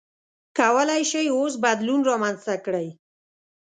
[0.59, 2.87] کولای شئ اوس بدلون رامنځته کړئ.